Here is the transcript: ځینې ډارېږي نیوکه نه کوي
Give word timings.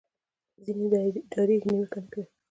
ځینې 0.63 0.85
ډارېږي 1.31 1.69
نیوکه 1.73 1.99
نه 2.03 2.09
کوي 2.11 2.25